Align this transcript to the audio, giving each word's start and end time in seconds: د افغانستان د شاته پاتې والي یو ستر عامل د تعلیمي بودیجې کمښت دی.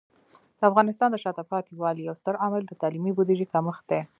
د 0.57 0.61
افغانستان 0.69 1.09
د 1.11 1.15
شاته 1.23 1.43
پاتې 1.51 1.71
والي 1.81 2.01
یو 2.03 2.15
ستر 2.21 2.35
عامل 2.43 2.63
د 2.67 2.73
تعلیمي 2.81 3.11
بودیجې 3.15 3.45
کمښت 3.53 3.83
دی. 3.89 4.01